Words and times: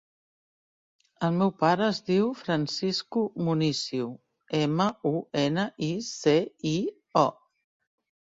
El 1.25 1.33
meu 1.41 1.49
pare 1.57 1.83
es 1.87 1.99
diu 2.07 2.31
Francisco 2.39 3.23
Municio: 3.49 4.07
ema, 4.61 4.87
u, 5.11 5.11
ena, 5.43 5.67
i, 5.89 5.91
ce, 6.09 6.35
i, 6.71 6.73
o. 7.23 7.27